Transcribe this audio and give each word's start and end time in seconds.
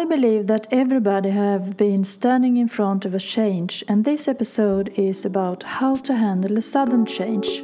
I 0.00 0.06
believe 0.06 0.46
that 0.46 0.66
everybody 0.70 1.28
have 1.28 1.76
been 1.76 2.04
standing 2.04 2.56
in 2.56 2.68
front 2.68 3.04
of 3.04 3.14
a 3.14 3.18
change 3.18 3.84
and 3.86 4.02
this 4.02 4.28
episode 4.28 4.88
is 4.96 5.26
about 5.26 5.62
how 5.62 5.96
to 5.96 6.14
handle 6.14 6.56
a 6.56 6.62
sudden 6.62 7.04
change. 7.04 7.62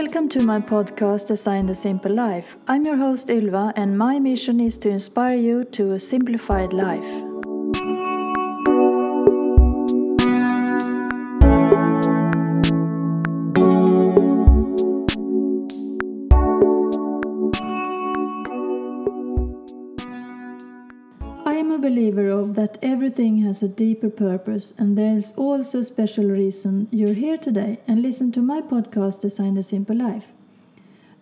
Welcome 0.00 0.30
to 0.30 0.40
my 0.40 0.58
podcast 0.60 1.26
Design 1.26 1.66
the 1.66 1.74
Simple 1.74 2.14
Life. 2.14 2.56
I'm 2.66 2.86
your 2.86 2.96
host 2.96 3.28
Ylva, 3.28 3.74
and 3.76 3.98
my 3.98 4.18
mission 4.18 4.58
is 4.58 4.78
to 4.78 4.88
inspire 4.88 5.36
you 5.36 5.62
to 5.76 5.88
a 5.88 6.00
simplified 6.00 6.72
life. 6.72 7.29
Everything 22.82 23.38
has 23.42 23.62
a 23.62 23.68
deeper 23.68 24.10
purpose, 24.10 24.74
and 24.78 24.96
there 24.96 25.14
is 25.14 25.32
also 25.36 25.80
a 25.80 25.84
special 25.84 26.24
reason 26.24 26.88
you're 26.90 27.14
here 27.14 27.38
today 27.38 27.80
and 27.86 28.02
listen 28.02 28.32
to 28.32 28.40
my 28.40 28.60
podcast 28.60 29.20
Design 29.20 29.56
a 29.56 29.62
Simple 29.62 29.96
Life. 29.96 30.28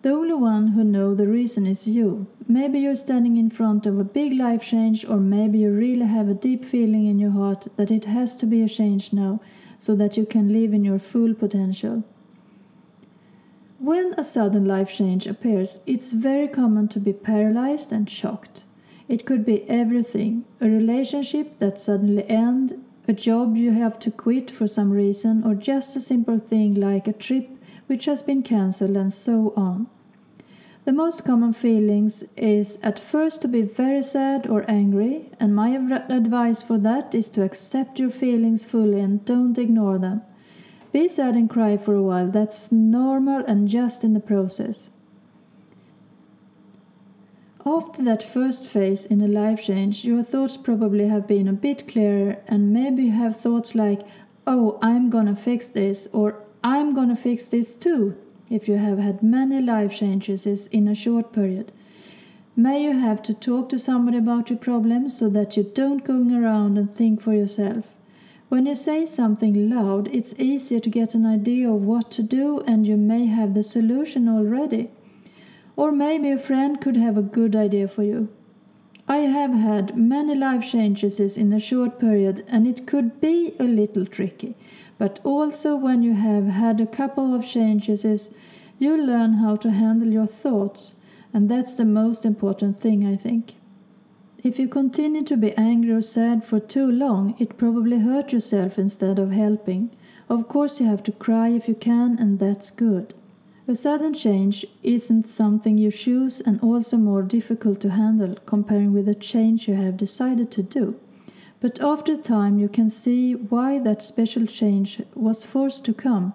The 0.01 0.11
only 0.11 0.33
one 0.33 0.69
who 0.69 0.83
know 0.83 1.13
the 1.13 1.27
reason 1.27 1.67
is 1.67 1.87
you. 1.87 2.27
Maybe 2.47 2.79
you're 2.79 2.95
standing 2.95 3.35
in 3.35 3.49
front 3.49 3.85
of 3.85 3.99
a 3.99 4.03
big 4.03 4.33
life 4.33 4.63
change, 4.63 5.03
or 5.03 5.17
maybe 5.17 5.59
you 5.59 5.71
really 5.71 6.05
have 6.05 6.29
a 6.29 6.33
deep 6.33 6.63
feeling 6.63 7.05
in 7.05 7.19
your 7.19 7.31
heart 7.31 7.67
that 7.75 7.91
it 7.91 8.05
has 8.05 8.35
to 8.37 8.45
be 8.45 8.61
a 8.61 8.69
change 8.69 9.11
now 9.11 9.41
so 9.77 9.95
that 9.95 10.15
you 10.15 10.25
can 10.25 10.53
live 10.53 10.73
in 10.73 10.85
your 10.85 10.99
full 10.99 11.33
potential. 11.33 12.03
When 13.79 14.13
a 14.17 14.23
sudden 14.23 14.65
life 14.65 14.91
change 14.91 15.27
appears, 15.27 15.81
it's 15.85 16.11
very 16.11 16.47
common 16.47 16.87
to 16.89 16.99
be 16.99 17.13
paralyzed 17.13 17.91
and 17.91 18.09
shocked. 18.09 18.63
It 19.09 19.25
could 19.25 19.43
be 19.43 19.67
everything 19.67 20.45
a 20.61 20.69
relationship 20.69 21.57
that 21.57 21.79
suddenly 21.79 22.29
ends, 22.29 22.73
a 23.07 23.13
job 23.13 23.57
you 23.57 23.71
have 23.71 23.97
to 23.99 24.11
quit 24.11 24.51
for 24.51 24.67
some 24.67 24.91
reason, 24.91 25.43
or 25.43 25.55
just 25.55 25.95
a 25.95 25.99
simple 25.99 26.37
thing 26.37 26.75
like 26.75 27.07
a 27.07 27.13
trip 27.13 27.49
which 27.87 28.05
has 28.05 28.21
been 28.21 28.43
cancelled, 28.43 28.95
and 28.95 29.11
so 29.11 29.51
on. 29.57 29.87
The 30.85 30.93
most 30.93 31.25
common 31.25 31.53
feelings 31.53 32.23
is 32.37 32.77
at 32.83 32.99
first 32.99 33.41
to 33.41 33.47
be 33.47 33.63
very 33.63 34.03
sad 34.03 34.45
or 34.45 34.63
angry, 34.69 35.31
and 35.39 35.55
my 35.55 35.69
advice 35.69 36.61
for 36.61 36.77
that 36.77 37.15
is 37.15 37.29
to 37.29 37.41
accept 37.43 37.97
your 37.97 38.11
feelings 38.11 38.63
fully 38.63 38.99
and 38.99 39.25
don't 39.25 39.57
ignore 39.57 39.97
them. 39.97 40.21
Be 40.91 41.07
sad 41.07 41.33
and 41.33 41.49
cry 41.49 41.77
for 41.77 41.95
a 41.95 42.03
while, 42.03 42.29
that's 42.29 42.71
normal 42.71 43.43
and 43.45 43.67
just 43.67 44.03
in 44.03 44.13
the 44.13 44.19
process. 44.19 44.91
After 47.65 48.01
that 48.03 48.23
first 48.23 48.65
phase 48.65 49.05
in 49.05 49.19
a 49.21 49.27
life 49.27 49.63
change, 49.63 50.05
your 50.05 50.23
thoughts 50.23 50.55
probably 50.55 51.07
have 51.07 51.27
been 51.27 51.45
a 51.47 51.51
bit 51.53 51.89
clearer, 51.89 52.37
and 52.47 52.71
maybe 52.71 53.03
you 53.03 53.11
have 53.11 53.35
thoughts 53.35 53.75
like, 53.75 54.01
Oh, 54.47 54.79
I'm 54.81 55.09
gonna 55.09 55.35
fix 55.35 55.67
this, 55.67 56.07
or 56.13 56.35
I'm 56.63 56.95
gonna 56.95 57.17
fix 57.17 57.49
this 57.49 57.75
too, 57.75 58.15
if 58.49 58.69
you 58.69 58.77
have 58.77 58.97
had 58.97 59.21
many 59.21 59.61
life 59.61 59.93
changes 59.93 60.67
in 60.67 60.87
a 60.87 60.95
short 60.95 61.33
period. 61.33 61.73
May 62.55 62.81
you 62.83 62.93
have 62.93 63.21
to 63.23 63.33
talk 63.33 63.67
to 63.69 63.77
somebody 63.77 64.19
about 64.19 64.49
your 64.49 64.59
problems 64.59 65.17
so 65.17 65.27
that 65.27 65.57
you 65.57 65.63
don't 65.63 66.05
go 66.05 66.15
around 66.15 66.77
and 66.77 66.89
think 66.89 67.19
for 67.19 67.33
yourself. 67.33 67.93
When 68.47 68.67
you 68.67 68.75
say 68.75 69.05
something 69.05 69.69
loud, 69.69 70.07
it's 70.13 70.33
easier 70.39 70.79
to 70.79 70.89
get 70.89 71.13
an 71.13 71.25
idea 71.25 71.69
of 71.69 71.83
what 71.83 72.09
to 72.11 72.23
do, 72.23 72.61
and 72.61 72.87
you 72.87 72.95
may 72.95 73.25
have 73.25 73.53
the 73.53 73.63
solution 73.63 74.29
already. 74.29 74.91
Or 75.79 75.93
maybe 75.93 76.29
a 76.29 76.37
friend 76.37 76.81
could 76.81 76.97
have 76.97 77.17
a 77.17 77.21
good 77.21 77.55
idea 77.55 77.87
for 77.87 78.03
you. 78.03 78.27
I 79.07 79.19
have 79.19 79.53
had 79.53 79.95
many 79.95 80.35
life 80.35 80.69
changes 80.69 81.37
in 81.37 81.53
a 81.53 81.59
short 81.67 82.01
period, 82.01 82.43
and 82.49 82.67
it 82.67 82.85
could 82.85 83.21
be 83.21 83.53
a 83.61 83.63
little 83.63 84.05
tricky. 84.05 84.57
But 84.97 85.21
also, 85.23 85.77
when 85.77 86.03
you 86.03 86.15
have 86.15 86.47
had 86.47 86.81
a 86.81 86.85
couple 86.85 87.33
of 87.33 87.47
changes, 87.47 88.03
you 88.77 88.97
learn 88.97 89.35
how 89.35 89.55
to 89.55 89.71
handle 89.71 90.11
your 90.11 90.27
thoughts, 90.27 90.95
and 91.33 91.47
that's 91.47 91.75
the 91.75 91.85
most 91.85 92.25
important 92.25 92.77
thing, 92.77 93.07
I 93.07 93.15
think. 93.15 93.55
If 94.43 94.59
you 94.59 94.67
continue 94.67 95.23
to 95.23 95.37
be 95.37 95.53
angry 95.53 95.93
or 95.93 96.01
sad 96.01 96.43
for 96.43 96.59
too 96.59 96.91
long, 96.91 97.35
it 97.39 97.57
probably 97.57 97.99
hurt 97.99 98.33
yourself 98.33 98.77
instead 98.77 99.17
of 99.17 99.31
helping. 99.31 99.91
Of 100.27 100.49
course, 100.49 100.81
you 100.81 100.87
have 100.87 101.03
to 101.03 101.13
cry 101.13 101.47
if 101.51 101.69
you 101.69 101.75
can, 101.75 102.19
and 102.19 102.37
that's 102.37 102.69
good. 102.69 103.13
A 103.69 103.75
sudden 103.75 104.15
change 104.15 104.65
isn't 104.81 105.27
something 105.27 105.77
you 105.77 105.91
choose 105.91 106.41
and 106.41 106.59
also 106.59 106.97
more 106.97 107.21
difficult 107.21 107.79
to 107.81 107.91
handle 107.91 108.35
comparing 108.47 108.93
with 108.93 109.07
a 109.07 109.13
change 109.13 109.67
you 109.67 109.75
have 109.75 109.95
decided 109.95 110.49
to 110.53 110.63
do. 110.63 110.99
But 111.59 111.79
after 111.79 112.15
time, 112.15 112.57
you 112.57 112.67
can 112.67 112.89
see 112.89 113.33
why 113.35 113.77
that 113.77 114.01
special 114.01 114.47
change 114.47 115.03
was 115.13 115.43
forced 115.43 115.85
to 115.85 115.93
come. 115.93 116.33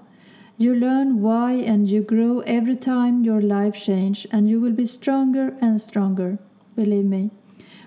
You 0.59 0.77
learn 0.77 1.23
why 1.23 1.55
and 1.55 1.89
you 1.89 2.03
grow 2.03 2.39
every 2.47 2.77
time 2.77 3.25
your 3.25 3.43
life 3.43 3.75
change 3.75 4.29
and 4.31 4.49
you 4.49 4.61
will 4.61 4.71
be 4.71 4.87
stronger 4.87 5.57
and 5.61 5.81
stronger. 5.81 6.39
Believe 6.77 7.07
me. 7.07 7.33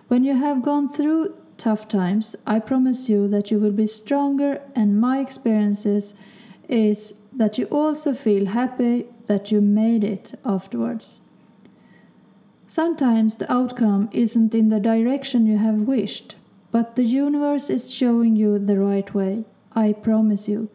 When 0.09 0.25
you 0.25 0.35
have 0.35 0.61
gone 0.61 0.91
through 0.91 1.35
tough 1.57 1.87
times, 1.87 2.35
I 2.45 2.59
promise 2.59 3.07
you 3.07 3.29
that 3.29 3.49
you 3.49 3.59
will 3.59 3.71
be 3.71 3.87
stronger 3.87 4.59
and 4.75 4.99
my 4.99 5.19
experiences 5.19 6.15
is 6.67 7.13
that 7.31 7.57
you 7.57 7.63
also 7.67 8.13
feel 8.13 8.47
happy 8.47 9.07
that 9.27 9.51
you 9.51 9.61
made 9.61 10.03
it 10.03 10.33
afterwards. 10.43 11.19
Sometimes 12.65 13.37
the 13.37 13.51
outcome 13.51 14.09
isn't 14.11 14.53
in 14.53 14.69
the 14.69 14.79
direction 14.79 15.45
you 15.45 15.57
have 15.57 15.81
wished, 15.81 16.35
but 16.71 16.95
the 16.95 17.05
universe 17.05 17.69
is 17.69 17.93
showing 17.93 18.35
you 18.35 18.59
the 18.59 18.77
right 18.77 19.13
way, 19.13 19.45
I 19.73 19.93
promise 19.93 20.49
you. 20.49 20.69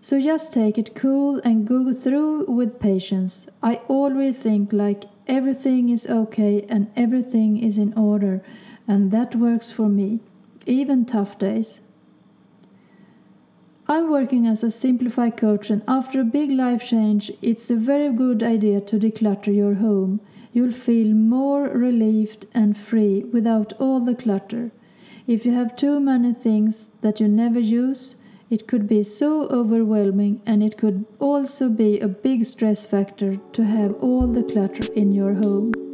So 0.00 0.20
just 0.20 0.52
take 0.52 0.78
it 0.78 0.96
cool 0.96 1.40
and 1.44 1.66
go 1.66 1.92
through 1.92 2.46
with 2.46 2.80
patience. 2.80 3.48
I 3.62 3.76
always 3.86 4.36
think 4.36 4.72
like 4.72 5.04
everything 5.28 5.90
is 5.90 6.08
okay 6.08 6.66
and 6.68 6.90
everything 6.96 7.62
is 7.62 7.78
in 7.78 7.94
order, 7.94 8.42
and 8.88 9.12
that 9.12 9.36
works 9.36 9.70
for 9.70 9.88
me, 9.88 10.18
even 10.66 11.04
tough 11.04 11.38
days. 11.38 11.82
I'm 13.92 14.10
working 14.10 14.46
as 14.46 14.64
a 14.64 14.70
Simplify 14.70 15.28
coach, 15.28 15.68
and 15.68 15.82
after 15.86 16.22
a 16.22 16.24
big 16.24 16.50
life 16.50 16.88
change, 16.88 17.30
it's 17.42 17.70
a 17.70 17.76
very 17.76 18.10
good 18.10 18.42
idea 18.42 18.80
to 18.80 18.98
declutter 18.98 19.54
your 19.54 19.74
home. 19.74 20.22
You'll 20.54 20.72
feel 20.72 21.12
more 21.12 21.64
relieved 21.64 22.46
and 22.54 22.74
free 22.74 23.24
without 23.24 23.74
all 23.74 24.00
the 24.00 24.14
clutter. 24.14 24.70
If 25.26 25.44
you 25.44 25.52
have 25.52 25.76
too 25.76 26.00
many 26.00 26.32
things 26.32 26.88
that 27.02 27.20
you 27.20 27.28
never 27.28 27.60
use, 27.60 28.16
it 28.48 28.66
could 28.66 28.88
be 28.88 29.02
so 29.02 29.46
overwhelming, 29.48 30.40
and 30.46 30.62
it 30.62 30.78
could 30.78 31.04
also 31.18 31.68
be 31.68 32.00
a 32.00 32.08
big 32.08 32.46
stress 32.46 32.86
factor 32.86 33.36
to 33.52 33.64
have 33.66 33.92
all 34.00 34.26
the 34.26 34.42
clutter 34.42 34.90
in 34.94 35.12
your 35.12 35.34
home. 35.34 35.91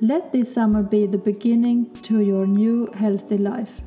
Let 0.00 0.32
this 0.32 0.54
summer 0.54 0.82
be 0.82 1.06
the 1.06 1.18
beginning 1.18 1.90
to 2.04 2.20
your 2.20 2.46
new 2.46 2.88
healthy 2.94 3.36
life. 3.36 3.82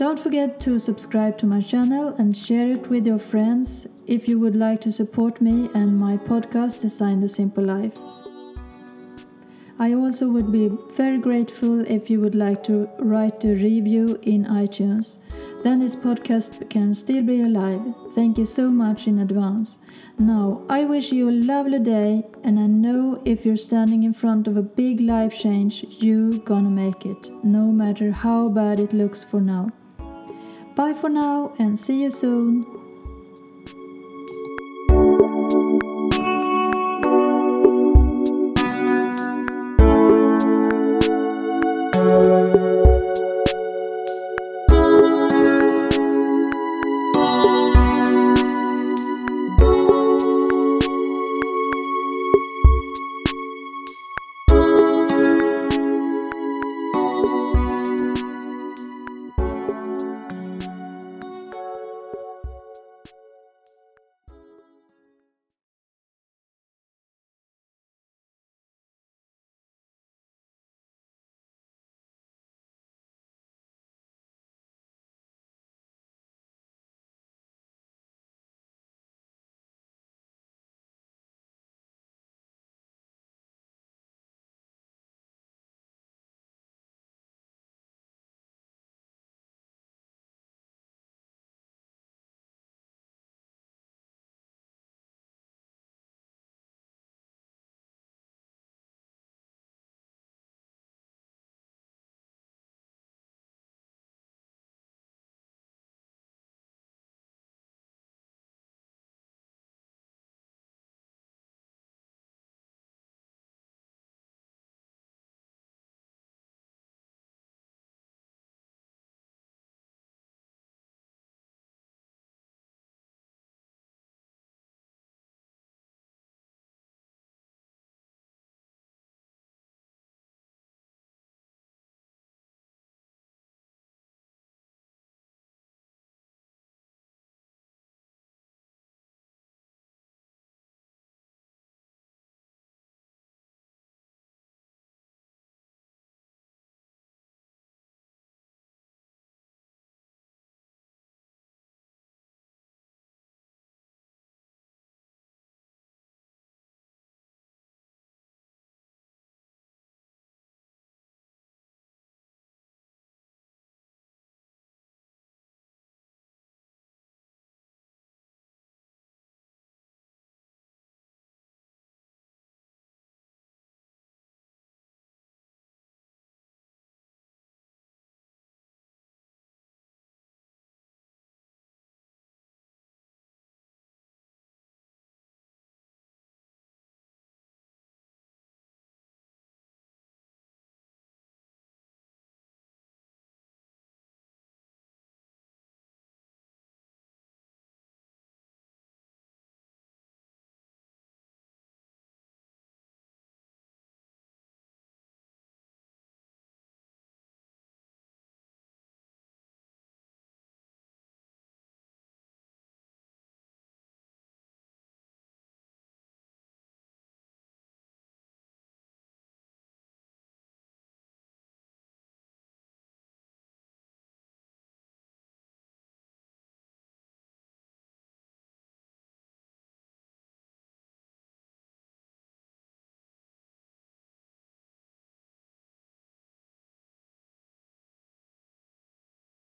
Don't 0.00 0.18
forget 0.18 0.58
to 0.60 0.78
subscribe 0.78 1.36
to 1.36 1.46
my 1.46 1.60
channel 1.60 2.14
and 2.16 2.34
share 2.34 2.72
it 2.72 2.88
with 2.88 3.06
your 3.06 3.18
friends 3.18 3.86
if 4.06 4.26
you 4.28 4.38
would 4.38 4.56
like 4.56 4.80
to 4.80 4.90
support 4.90 5.42
me 5.42 5.68
and 5.74 5.94
my 5.94 6.16
podcast 6.16 6.80
Design 6.80 7.20
the 7.20 7.28
Simple 7.28 7.64
Life. 7.64 7.98
I 9.78 9.92
also 9.92 10.30
would 10.30 10.50
be 10.50 10.70
very 10.94 11.18
grateful 11.18 11.80
if 11.80 12.08
you 12.08 12.18
would 12.22 12.34
like 12.34 12.64
to 12.64 12.88
write 12.98 13.44
a 13.44 13.48
review 13.48 14.18
in 14.22 14.46
iTunes. 14.46 15.18
then 15.64 15.80
this 15.80 15.96
podcast 15.96 16.70
can 16.70 16.94
still 16.94 17.22
be 17.22 17.42
alive. 17.42 17.82
Thank 18.14 18.38
you 18.38 18.46
so 18.46 18.70
much 18.70 19.06
in 19.06 19.18
advance. 19.18 19.80
Now, 20.18 20.62
I 20.70 20.84
wish 20.84 21.12
you 21.12 21.28
a 21.28 21.42
lovely 21.52 21.78
day, 21.78 22.24
and 22.42 22.58
I 22.58 22.66
know 22.66 23.20
if 23.26 23.44
you're 23.44 23.64
standing 23.68 24.04
in 24.04 24.14
front 24.14 24.48
of 24.48 24.56
a 24.56 24.62
big 24.62 25.02
life 25.02 25.38
change, 25.38 25.84
you're 25.90 26.38
gonna 26.52 26.70
make 26.70 27.04
it, 27.04 27.28
no 27.44 27.66
matter 27.66 28.10
how 28.12 28.48
bad 28.48 28.80
it 28.80 28.94
looks 28.94 29.22
for 29.22 29.40
now. 29.40 29.68
Bye 30.80 30.94
for 30.94 31.10
now, 31.10 31.52
and 31.58 31.78
see 31.78 32.00
you 32.00 32.10
soon. 32.10 32.89